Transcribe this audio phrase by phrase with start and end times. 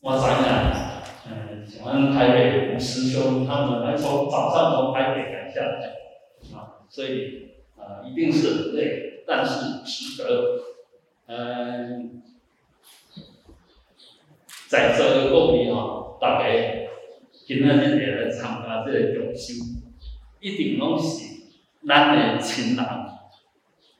[0.00, 5.96] 我想想，嗯，像台北吴师兄他们还从早上从台北赶下来，
[6.56, 10.60] 啊，所以啊一定是很累，但是值得。
[11.26, 12.22] 嗯，
[14.68, 16.86] 在这个各位啊，大概
[17.44, 19.54] 今仔日来参加这个游修，
[20.40, 21.42] 一定拢是
[21.86, 22.84] 咱的亲人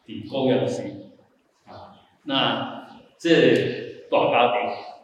[0.07, 0.83] 伫高阳市
[1.67, 2.89] 啊，那
[3.19, 4.98] 这大家庭。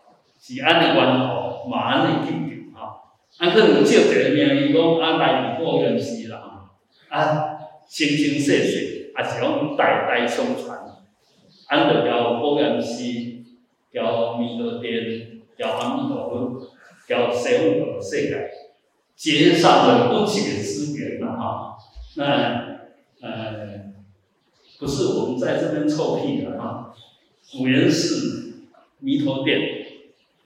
[0.46, 3.00] 是安尼关吼，嘛安尼紧张吼，
[3.38, 6.38] 啊可能借一个名义讲啊来自高雄市人，
[7.08, 7.56] 啊
[7.88, 10.80] 生生世世也是讲代代相传，
[11.68, 13.42] 安着交高雄市，
[13.90, 16.60] 交弥陀殿，交阿弥陀佛，
[17.08, 18.50] 交西方的世界，
[19.16, 21.76] 结上了不解之缘呐哈。
[22.16, 22.80] 那
[23.22, 23.94] 呃，
[24.78, 26.94] 不是我们在这边臭屁的哈，
[27.58, 28.66] 五原寺
[28.98, 29.93] 弥陀殿。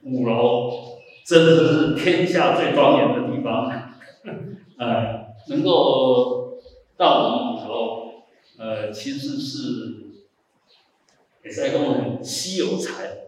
[0.03, 3.71] 五楼真的是天下最庄严的地方，
[4.79, 6.59] 呃，能够
[6.97, 8.13] 到我们五楼，
[8.59, 9.95] 呃，其实是
[11.45, 13.19] 也是一个很稀有财。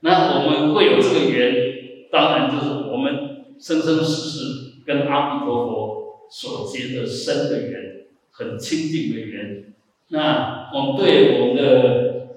[0.00, 9.74] 那我们会有这个缘，当然就是我们生生世世跟阿弥陀佛所结的深的缘，很亲近的缘。
[10.08, 12.28] 那我们对我们的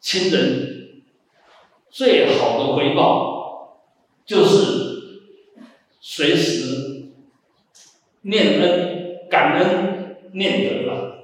[0.00, 0.67] 亲人。
[1.90, 3.80] 最好的回报
[4.26, 5.20] 就是
[6.00, 7.12] 随时
[8.22, 11.18] 念恩、感恩、念德了。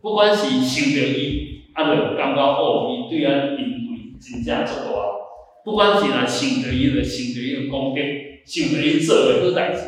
[0.00, 5.18] 不管是行得伊，啊，就刚刚好，伊对咱因为真正做大。
[5.64, 8.00] 不管是哪行得伊的行得伊的功德，
[8.44, 9.82] 行得伊做的好代志，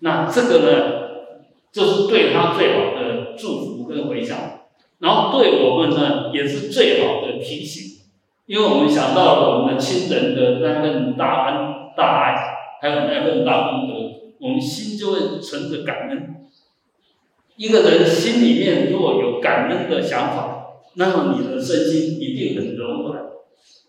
[0.00, 1.02] 那这个呢，
[1.72, 4.38] 就是对他最好的祝福跟回响。
[4.98, 8.01] 然后对我们呢，也是最好的提醒。
[8.46, 12.34] 因为我们想到了我们的亲人的那份大恩大爱，
[12.80, 13.94] 还有那份大功德，
[14.40, 16.36] 我们心就会存着感恩。
[17.56, 23.24] 一个人心里面如果有感恩的想法，那么你的身心一定很柔软，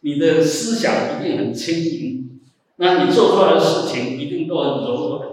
[0.02, 2.40] 你的思想一定很轻盈，
[2.76, 5.30] 那你做出来的事情一定都很柔软，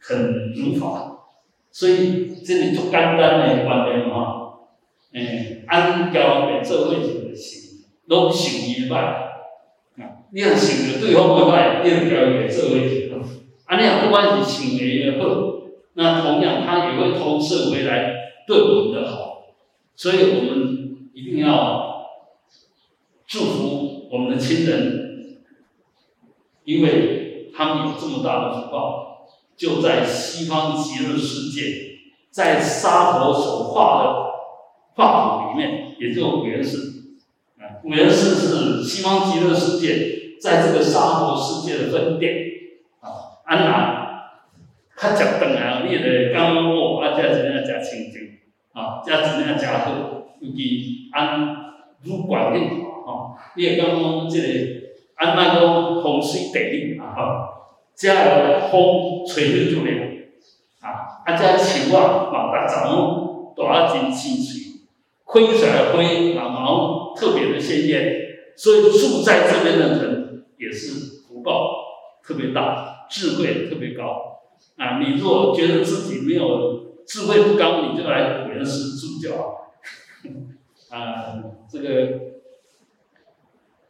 [0.00, 1.18] 很如法。
[1.70, 4.60] 所以这里做简单的观念哈，
[5.12, 7.61] 嗯，安交给社会主义心。
[8.12, 8.94] 拢想伊歹，
[9.96, 10.04] 啊！
[10.32, 13.10] 你若想着对方个歹，你就交伊做伙去。
[13.64, 15.24] 啊，你若不管是想伊个好，
[15.94, 18.12] 那同样他也会投射回来
[18.46, 19.44] 对我们的好。
[19.96, 22.06] 所以我们一定要
[23.26, 25.38] 祝福我们的亲人，
[26.64, 31.62] 因为他们有这么大的福报，就在西方极乐世界，
[32.30, 34.32] 在沙佛所画的
[34.96, 36.90] 画图里面，也就原始。
[37.84, 42.34] 五原寺是西方极乐世界在这个沙佛世界的分店。
[43.00, 44.22] 啊，安那，
[44.96, 48.38] 较食顿啊，你个感觉哦，啊，这真正真清净
[48.72, 49.90] 啊，这真正真好，
[50.40, 51.56] 尤其安
[52.02, 52.70] 如观念
[53.04, 54.46] 吼，你会感觉这个
[55.16, 57.20] 安那个风水地理啊，吼，
[57.96, 59.90] 这个风吹得出来
[60.80, 64.61] 啊，啊，这树啊，嘛，逐丛大真青翠。
[65.32, 68.12] 挥出来的灰，啊毛特别的鲜艳，
[68.54, 71.72] 所以住在这边的人也是福报
[72.22, 74.42] 特别大，智慧特别高。
[74.76, 79.72] 啊，你如果觉得自己没有智慧不高，你就来古人寺住就好。
[80.94, 81.88] 啊，这个，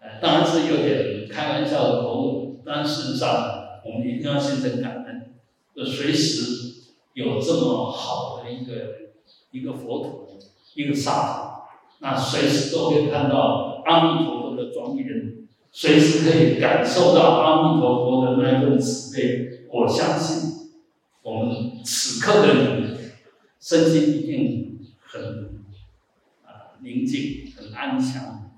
[0.00, 5.34] 呃，当然是有点开玩笑的口吻，但事实上，我们一定要心生感恩，
[5.74, 8.72] 就随时有这么好的一个
[9.50, 10.21] 一个佛土。
[10.74, 11.62] 一个刹土，
[12.00, 15.06] 那随时都会看到阿弥陀佛的庄严，
[15.70, 19.66] 随时可以感受到阿弥陀佛的那份慈悲。
[19.70, 20.70] 我相信，
[21.22, 22.96] 我们此刻的你，
[23.60, 25.22] 身心一定很
[26.44, 28.50] 啊宁静、很安详、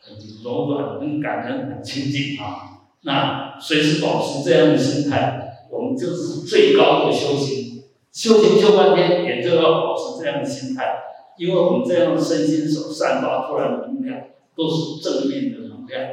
[0.00, 2.80] 很柔软、很感恩、很清净啊。
[3.02, 7.84] 那随时保持这样的心态，我们就是最高的修行。
[8.12, 10.96] 修行修半天，也就要保持这样的心态。
[11.38, 14.20] 因为我们这样的身心所散发出来的能量
[14.54, 16.04] 都是正面的能量，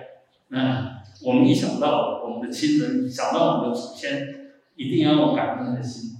[0.49, 6.11] 那我们一想到我们的亲人，想到我们的祖先，一定要有感恩的心。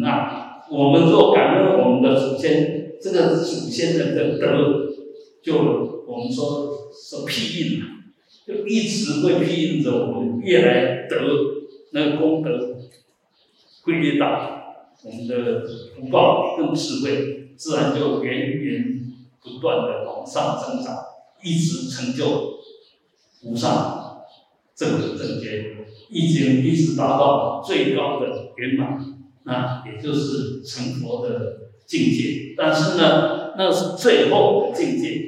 [0.00, 4.90] 那我们若感恩我们的祖先，这个祖先的的德，
[5.42, 5.56] 就
[6.06, 7.82] 我们说说庇荫
[8.46, 11.16] 就一直会庇荫着我们，越来德
[11.92, 12.76] 那个功德
[13.84, 14.62] 会越大，
[15.04, 17.39] 我们的福报更智慧。
[17.60, 19.02] 自然就源源
[19.42, 20.96] 不断的往上增长，
[21.42, 22.54] 一直成就
[23.42, 24.22] 无上。
[24.74, 25.76] 正等正觉，
[26.08, 28.98] 已经一直达到最高的圆满，
[29.44, 32.54] 那也就是成佛的境界。
[32.56, 35.20] 但是呢，那是最后的境界。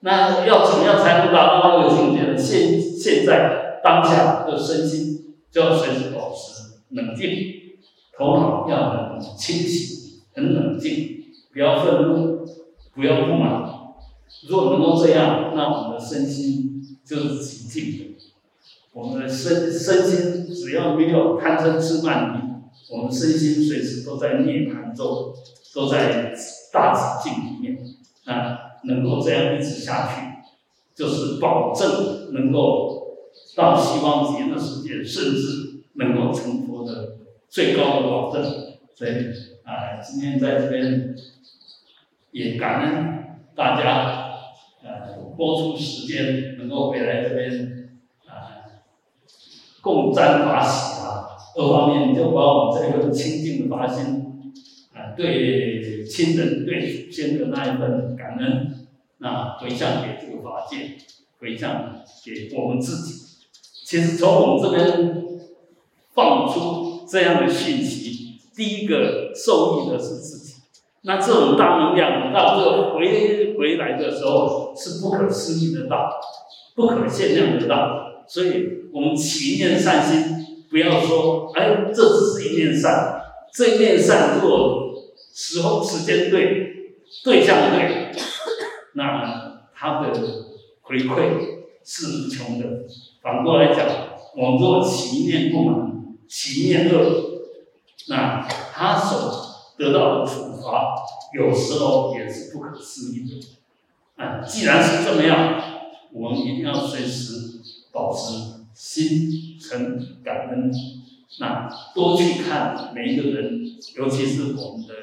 [0.00, 2.36] 那要怎么样才能达到那个境界呢？
[2.36, 7.30] 现现在当下的身心就要随时保持冷静，
[8.18, 11.21] 头脑要很清醒、很冷静，
[11.52, 12.46] 不要愤怒，
[12.94, 13.70] 不要不满。
[14.48, 18.16] 如果能够这样，那我们的身心就是极静的。
[18.92, 25.32] 我们的身身心只要没有贪嗔痴慢疑，我们身心随时都在涅槃中，
[25.74, 26.34] 都在
[26.72, 27.78] 大寂静里面
[28.24, 28.58] 啊。
[28.84, 30.20] 能够这样一直下去，
[30.92, 33.16] 就是保证能够
[33.54, 37.18] 到西方极乐世界，甚至能够成佛的
[37.48, 38.42] 最高的保证。
[38.96, 39.10] 所以
[39.62, 41.14] 啊，今天在这边
[42.32, 44.32] 也感恩大家，
[44.82, 47.90] 呃，播出时间能够回来这边
[48.26, 48.66] 啊，
[49.80, 51.28] 共沾法喜啊。
[51.54, 54.52] 二方面就把我们这个清净的发心
[54.94, 58.88] 啊，对亲人、对祖先的那一份感恩。
[59.18, 60.96] 那回向给这个法界，
[61.38, 63.20] 回向给我们自己。
[63.84, 65.24] 其实从我们这边
[66.14, 70.51] 放出这样的讯息，第一个受益的是自己。
[71.04, 76.10] 那这种大能量到这回回来的时候，是不可思议的大，
[76.74, 78.12] 不可限量的大。
[78.26, 83.20] 所以我们起念善心，不要说哎，这只是一念善，
[83.52, 84.94] 这一念善如果
[85.34, 86.92] 时候时间对，
[87.24, 88.12] 对象对。
[88.94, 90.12] 那他的
[90.82, 91.16] 回馈
[91.84, 92.84] 是无穷的。
[93.20, 93.86] 反过来讲，
[94.36, 95.92] 我们若起念不满，
[96.28, 97.40] 起念恶，
[98.08, 99.51] 那他所
[99.82, 100.94] 得到的处罚，
[101.34, 104.22] 有时候也是不可思议的。
[104.22, 105.60] 啊，既然是这么样，
[106.12, 110.70] 我们一定要随时保持心存感恩。
[111.40, 113.60] 那多去看每一个人，
[113.96, 114.94] 尤其是我们的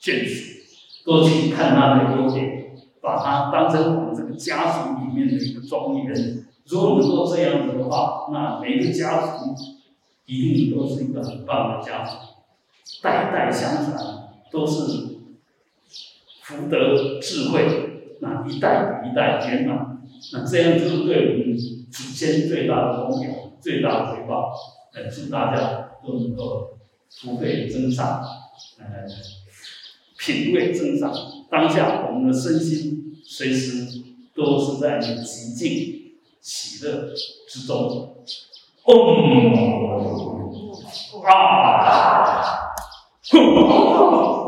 [0.00, 0.60] 眷属，
[1.04, 2.60] 多去看他的优点。
[3.00, 9.56] 把他当成我们这个家族里面的一个庄人，如果能够这样子的话，那每个家族
[10.24, 12.16] 一定都是一个很棒的家族，
[13.02, 13.96] 代代相传，
[14.50, 15.18] 都是
[16.42, 20.02] 福德智慧，那一代比一代圆满，
[20.32, 24.52] 那这样就是对我们祖先最大的供养，最大的回报。
[24.94, 26.76] 呃，祝大家都能够
[27.10, 28.22] 福慧增长，
[28.78, 28.84] 呃，
[30.18, 31.10] 品味增长。
[31.50, 34.02] 当下我们的身心随时
[34.34, 37.10] 都是在极静喜乐
[37.48, 38.16] 之中。
[38.84, 38.94] 嗡
[41.24, 42.71] 啊，
[43.30, 44.38] Oh!